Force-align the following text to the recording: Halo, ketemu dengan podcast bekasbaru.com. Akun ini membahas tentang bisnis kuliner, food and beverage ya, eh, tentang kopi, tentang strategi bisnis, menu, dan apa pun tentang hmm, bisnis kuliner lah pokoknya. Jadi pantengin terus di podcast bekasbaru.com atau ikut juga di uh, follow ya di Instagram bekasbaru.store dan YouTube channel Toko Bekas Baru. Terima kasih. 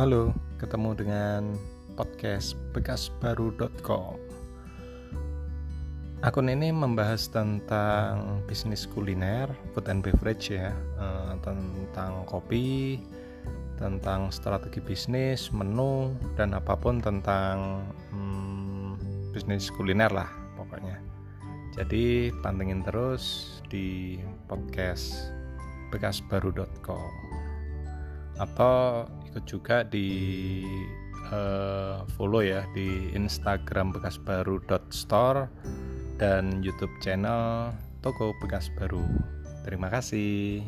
Halo, 0.00 0.32
ketemu 0.56 0.96
dengan 0.96 1.60
podcast 1.92 2.56
bekasbaru.com. 2.72 4.16
Akun 6.24 6.48
ini 6.48 6.72
membahas 6.72 7.28
tentang 7.28 8.40
bisnis 8.48 8.88
kuliner, 8.88 9.52
food 9.76 9.92
and 9.92 10.00
beverage 10.00 10.56
ya, 10.56 10.72
eh, 10.72 11.32
tentang 11.44 12.24
kopi, 12.24 12.96
tentang 13.76 14.32
strategi 14.32 14.80
bisnis, 14.80 15.52
menu, 15.52 16.16
dan 16.32 16.56
apa 16.56 16.80
pun 16.80 17.04
tentang 17.04 17.84
hmm, 18.08 18.96
bisnis 19.36 19.68
kuliner 19.68 20.08
lah 20.08 20.32
pokoknya. 20.56 20.96
Jadi 21.76 22.32
pantengin 22.40 22.80
terus 22.88 23.52
di 23.68 24.16
podcast 24.48 25.12
bekasbaru.com 25.92 27.36
atau 28.40 29.04
ikut 29.30 29.46
juga 29.46 29.86
di 29.86 30.10
uh, 31.30 32.02
follow 32.18 32.42
ya 32.42 32.66
di 32.74 33.14
Instagram 33.14 33.94
bekasbaru.store 33.94 35.46
dan 36.18 36.60
YouTube 36.60 36.92
channel 36.98 37.70
Toko 38.02 38.34
Bekas 38.42 38.68
Baru. 38.74 39.06
Terima 39.62 39.86
kasih. 39.86 40.66